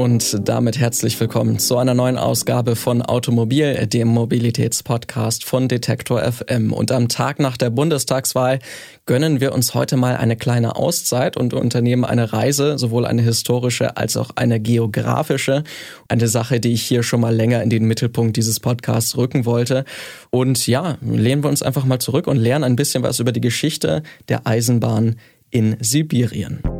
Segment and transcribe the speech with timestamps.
[0.00, 6.72] Und damit herzlich willkommen zu einer neuen Ausgabe von Automobil, dem Mobilitätspodcast von Detektor FM.
[6.72, 8.60] Und am Tag nach der Bundestagswahl
[9.04, 13.98] gönnen wir uns heute mal eine kleine Auszeit und unternehmen eine Reise, sowohl eine historische
[13.98, 15.64] als auch eine geografische.
[16.08, 19.84] Eine Sache, die ich hier schon mal länger in den Mittelpunkt dieses Podcasts rücken wollte.
[20.30, 23.42] Und ja, lehnen wir uns einfach mal zurück und lernen ein bisschen was über die
[23.42, 25.16] Geschichte der Eisenbahn
[25.50, 26.79] in Sibirien.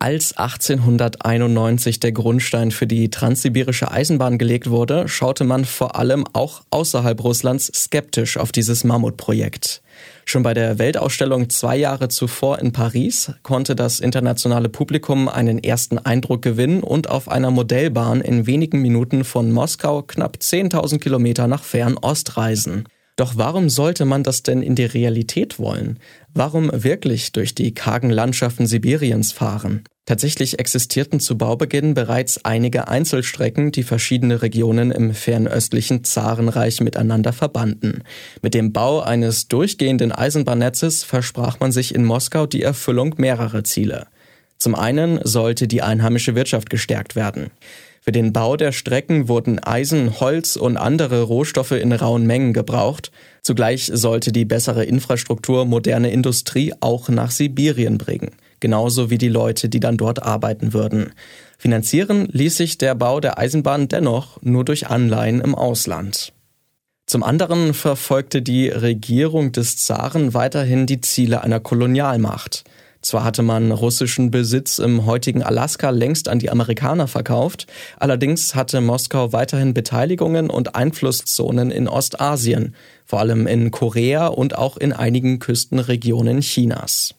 [0.00, 6.62] Als 1891 der Grundstein für die transsibirische Eisenbahn gelegt wurde, schaute man vor allem auch
[6.70, 9.82] außerhalb Russlands skeptisch auf dieses Mammutprojekt.
[10.24, 15.98] Schon bei der Weltausstellung zwei Jahre zuvor in Paris konnte das internationale Publikum einen ersten
[15.98, 21.64] Eindruck gewinnen und auf einer Modellbahn in wenigen Minuten von Moskau knapp 10.000 Kilometer nach
[21.64, 22.84] Fernost reisen.
[23.18, 25.98] Doch warum sollte man das denn in die Realität wollen?
[26.34, 29.82] Warum wirklich durch die kargen Landschaften Sibiriens fahren?
[30.06, 38.04] Tatsächlich existierten zu Baubeginn bereits einige Einzelstrecken, die verschiedene Regionen im fernöstlichen Zarenreich miteinander verbanden.
[38.40, 44.06] Mit dem Bau eines durchgehenden Eisenbahnnetzes versprach man sich in Moskau die Erfüllung mehrerer Ziele.
[44.58, 47.50] Zum einen sollte die einheimische Wirtschaft gestärkt werden.
[48.08, 53.12] Für den Bau der Strecken wurden Eisen, Holz und andere Rohstoffe in rauen Mengen gebraucht.
[53.42, 59.68] Zugleich sollte die bessere Infrastruktur moderne Industrie auch nach Sibirien bringen, genauso wie die Leute,
[59.68, 61.12] die dann dort arbeiten würden.
[61.58, 66.32] Finanzieren ließ sich der Bau der Eisenbahn dennoch nur durch Anleihen im Ausland.
[67.04, 72.64] Zum anderen verfolgte die Regierung des Zaren weiterhin die Ziele einer Kolonialmacht.
[73.00, 77.66] Zwar hatte man russischen Besitz im heutigen Alaska längst an die Amerikaner verkauft,
[77.98, 82.74] allerdings hatte Moskau weiterhin Beteiligungen und Einflusszonen in Ostasien,
[83.04, 87.14] vor allem in Korea und auch in einigen Küstenregionen Chinas.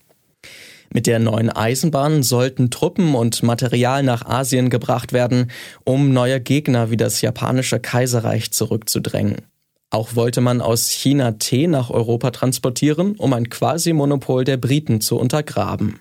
[0.92, 5.52] Mit der neuen Eisenbahn sollten Truppen und Material nach Asien gebracht werden,
[5.84, 9.49] um neue Gegner wie das japanische Kaiserreich zurückzudrängen.
[9.92, 15.18] Auch wollte man aus China Tee nach Europa transportieren, um ein Quasi-Monopol der Briten zu
[15.18, 16.00] untergraben.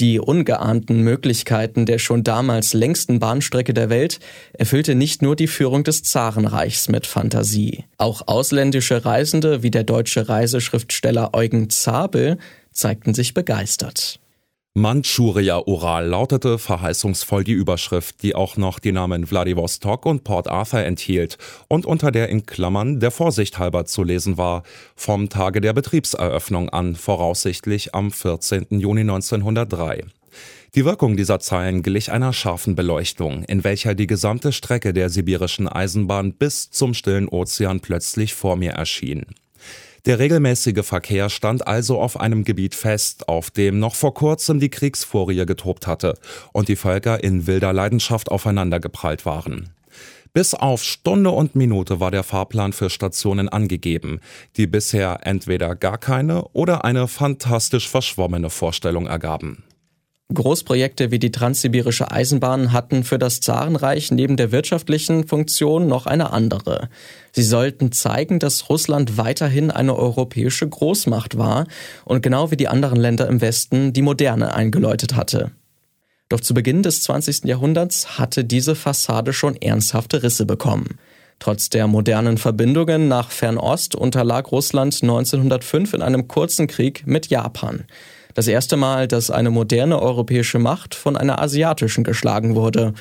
[0.00, 4.20] Die ungeahnten Möglichkeiten der schon damals längsten Bahnstrecke der Welt
[4.52, 7.84] erfüllte nicht nur die Führung des Zarenreichs mit Fantasie.
[7.98, 12.38] Auch ausländische Reisende wie der deutsche Reiseschriftsteller Eugen Zabel
[12.72, 14.20] zeigten sich begeistert.
[14.78, 21.36] Manchuria-Ural lautete verheißungsvoll die Überschrift, die auch noch die Namen Vladivostok und Port Arthur enthielt
[21.66, 24.62] und unter der in Klammern der Vorsicht halber zu lesen war,
[24.94, 28.66] vom Tage der Betriebseröffnung an, voraussichtlich am 14.
[28.70, 30.04] Juni 1903.
[30.76, 35.66] Die Wirkung dieser Zeilen glich einer scharfen Beleuchtung, in welcher die gesamte Strecke der sibirischen
[35.66, 39.26] Eisenbahn bis zum stillen Ozean plötzlich vor mir erschien.
[40.06, 44.70] Der regelmäßige Verkehr stand also auf einem Gebiet fest, auf dem noch vor kurzem die
[44.70, 46.18] Kriegsfurie getobt hatte
[46.52, 49.70] und die Völker in wilder Leidenschaft aufeinandergeprallt waren.
[50.32, 54.20] Bis auf Stunde und Minute war der Fahrplan für Stationen angegeben,
[54.56, 59.64] die bisher entweder gar keine oder eine fantastisch verschwommene Vorstellung ergaben.
[60.32, 66.32] Großprojekte wie die Transsibirische Eisenbahn hatten für das Zarenreich neben der wirtschaftlichen Funktion noch eine
[66.32, 66.90] andere.
[67.32, 71.66] Sie sollten zeigen, dass Russland weiterhin eine europäische Großmacht war
[72.04, 75.50] und genau wie die anderen Länder im Westen die Moderne eingeläutet hatte.
[76.28, 77.44] Doch zu Beginn des 20.
[77.44, 80.98] Jahrhunderts hatte diese Fassade schon ernsthafte Risse bekommen.
[81.38, 87.86] Trotz der modernen Verbindungen nach Fernost unterlag Russland 1905 in einem kurzen Krieg mit Japan.
[88.38, 92.94] Das erste Mal, dass eine moderne europäische Macht von einer asiatischen geschlagen wurde.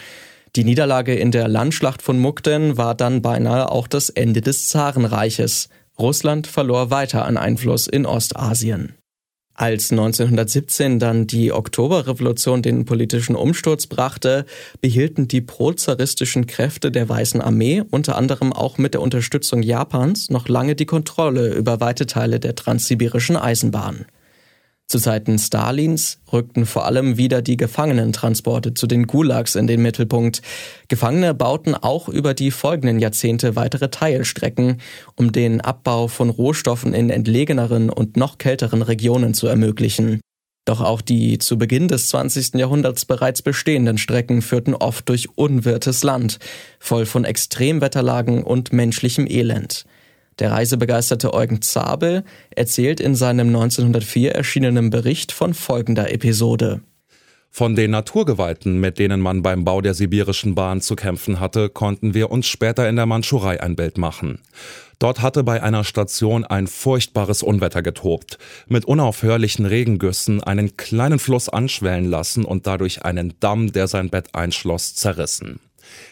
[0.55, 5.69] Die Niederlage in der Landschlacht von Mukden war dann beinahe auch das Ende des Zarenreiches.
[5.99, 8.95] Russland verlor weiter an Einfluss in Ostasien.
[9.53, 14.47] Als 1917 dann die Oktoberrevolution den politischen Umsturz brachte,
[14.81, 20.47] behielten die prozaristischen Kräfte der Weißen Armee unter anderem auch mit der Unterstützung Japans noch
[20.47, 24.07] lange die Kontrolle über weite Teile der transsibirischen Eisenbahn.
[24.89, 30.41] Zu Zeiten Stalins rückten vor allem wieder die Gefangenentransporte zu den Gulags in den Mittelpunkt.
[30.87, 34.79] Gefangene bauten auch über die folgenden Jahrzehnte weitere Teilstrecken,
[35.15, 40.21] um den Abbau von Rohstoffen in entlegeneren und noch kälteren Regionen zu ermöglichen.
[40.63, 42.55] Doch auch die zu Beginn des 20.
[42.55, 46.39] Jahrhunderts bereits bestehenden Strecken führten oft durch unwirtes Land,
[46.79, 49.85] voll von Extremwetterlagen und menschlichem Elend.
[50.39, 56.81] Der reisebegeisterte Eugen Zabel erzählt in seinem 1904 erschienenen Bericht von folgender Episode.
[57.49, 62.13] Von den Naturgewalten, mit denen man beim Bau der sibirischen Bahn zu kämpfen hatte, konnten
[62.13, 64.41] wir uns später in der Mandschurei ein Bild machen.
[64.99, 68.37] Dort hatte bei einer Station ein furchtbares Unwetter getobt,
[68.67, 74.35] mit unaufhörlichen Regengüssen einen kleinen Fluss anschwellen lassen und dadurch einen Damm, der sein Bett
[74.35, 75.59] einschloss, zerrissen.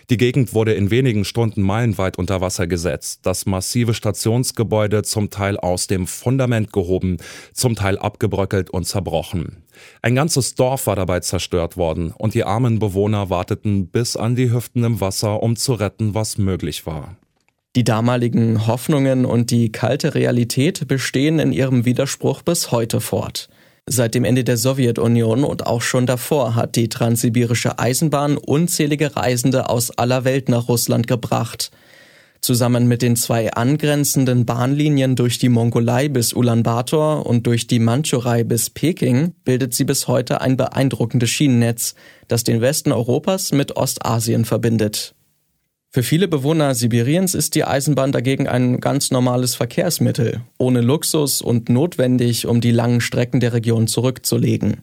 [0.10, 5.58] Die Gegend wurde in wenigen Stunden meilenweit unter Wasser gesetzt, das massive Stationsgebäude zum Teil
[5.58, 7.18] aus dem Fundament gehoben,
[7.54, 9.64] zum Teil abgebröckelt und zerbrochen.
[10.02, 14.52] Ein ganzes Dorf war dabei zerstört worden und die armen Bewohner warteten bis an die
[14.52, 17.18] Hüften im Wasser, um zu retten, was möglich war.
[17.76, 23.50] Die damaligen Hoffnungen und die kalte Realität bestehen in ihrem Widerspruch bis heute fort.
[23.88, 29.70] Seit dem Ende der Sowjetunion und auch schon davor hat die transsibirische Eisenbahn unzählige Reisende
[29.70, 31.70] aus aller Welt nach Russland gebracht.
[32.42, 38.44] Zusammen mit den zwei angrenzenden Bahnlinien durch die Mongolei bis Ulaanbaatar und durch die Mandschurei
[38.44, 41.94] bis Peking bildet sie bis heute ein beeindruckendes Schienennetz,
[42.28, 45.14] das den Westen Europas mit Ostasien verbindet.
[45.96, 51.70] Für viele Bewohner Sibiriens ist die Eisenbahn dagegen ein ganz normales Verkehrsmittel, ohne Luxus und
[51.70, 54.82] notwendig, um die langen Strecken der Region zurückzulegen.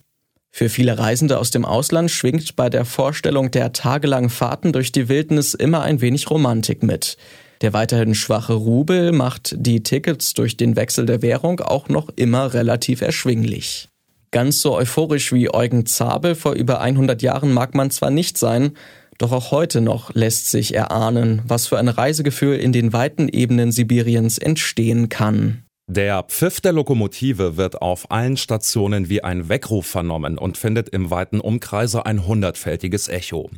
[0.50, 5.10] Für viele Reisende aus dem Ausland schwingt bei der Vorstellung der tagelangen Fahrten durch die
[5.10, 7.18] Wildnis immer ein wenig Romantik mit.
[7.60, 12.54] Der weiterhin schwache Rubel macht die Tickets durch den Wechsel der Währung auch noch immer
[12.54, 13.90] relativ erschwinglich.
[14.30, 18.72] Ganz so euphorisch wie Eugen Zabel vor über 100 Jahren mag man zwar nicht sein,
[19.18, 23.72] doch auch heute noch lässt sich erahnen, was für ein Reisegefühl in den weiten Ebenen
[23.72, 25.64] Sibiriens entstehen kann.
[25.88, 31.10] Der Pfiff der Lokomotive wird auf allen Stationen wie ein Weckruf vernommen und findet im
[31.10, 33.50] weiten Umkreise ein hundertfältiges Echo.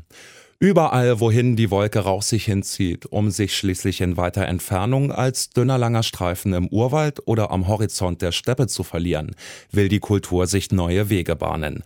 [0.58, 5.78] Überall, wohin die Wolke Rauch sich hinzieht, um sich schließlich in weiter Entfernung als dünner
[5.78, 9.34] langer Streifen im Urwald oder am Horizont der Steppe zu verlieren,
[9.72, 11.82] will die Kultur sich neue Wege bahnen.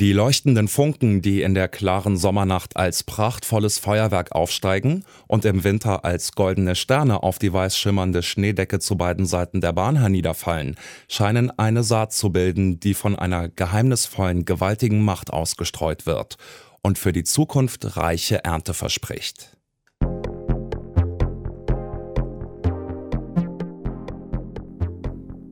[0.00, 6.04] Die leuchtenden Funken, die in der klaren Sommernacht als prachtvolles Feuerwerk aufsteigen und im Winter
[6.04, 10.76] als goldene Sterne auf die weiß schimmernde Schneedecke zu beiden Seiten der Bahn herniederfallen,
[11.08, 16.36] scheinen eine Saat zu bilden, die von einer geheimnisvollen, gewaltigen Macht ausgestreut wird
[16.80, 19.57] und für die Zukunft reiche Ernte verspricht.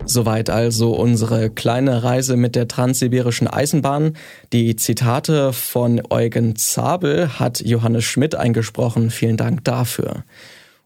[0.09, 4.17] Soweit also unsere kleine Reise mit der transsibirischen Eisenbahn.
[4.53, 9.11] Die Zitate von Eugen Zabel hat Johannes Schmidt eingesprochen.
[9.11, 10.23] Vielen Dank dafür.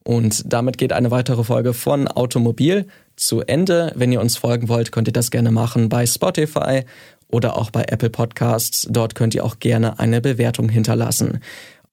[0.03, 2.87] Und damit geht eine weitere Folge von Automobil
[3.17, 3.93] zu Ende.
[3.95, 6.85] Wenn ihr uns folgen wollt, könnt ihr das gerne machen bei Spotify
[7.29, 8.89] oder auch bei Apple Podcasts.
[8.91, 11.41] Dort könnt ihr auch gerne eine Bewertung hinterlassen.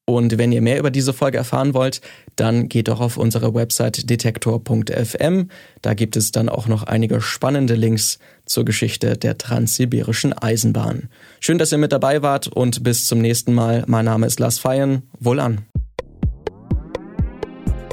[0.09, 1.99] Und wenn ihr mehr über diese Folge erfahren wollt,
[2.37, 5.49] dann geht doch auf unsere Website detektor.fm.
[5.81, 11.09] Da gibt es dann auch noch einige spannende Links zur Geschichte der transsibirischen Eisenbahn.
[11.41, 13.83] Schön, dass ihr mit dabei wart und bis zum nächsten Mal.
[13.87, 15.03] Mein Name ist Lars Feyen.
[15.19, 15.65] Wohl an.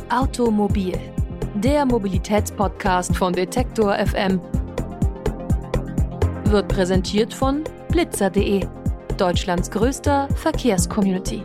[0.09, 0.97] Automobil,
[1.57, 4.41] der Mobilitätspodcast von Detektor FM,
[6.45, 8.65] wird präsentiert von blitzer.de,
[9.17, 11.43] Deutschlands größter Verkehrscommunity.